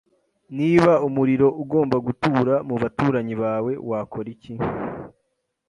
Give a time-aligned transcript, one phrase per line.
[0.57, 4.53] Niba umuriro ugomba gutura mu baturanyi bawe, wakora iki?